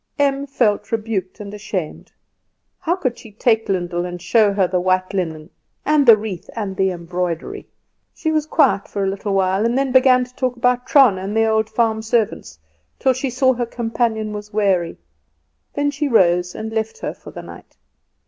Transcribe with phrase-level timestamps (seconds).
[0.17, 2.11] Em felt rebuked and ashamed.
[2.79, 5.51] How could she take Lyndall and show her the white linen
[5.85, 7.67] and the wreath, and the embroidery?
[8.15, 11.37] She was quiet for a little while, and then began to talk about Trana and
[11.37, 12.57] the old farm servants,
[12.97, 14.97] till she saw her companion was weary;
[15.75, 17.77] then she rose and left her for the night.